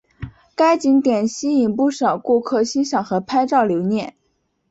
[0.55, 4.15] 该景点吸引不少顾客欣赏和拍照留念。